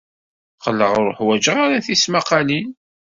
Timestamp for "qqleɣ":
0.57-0.91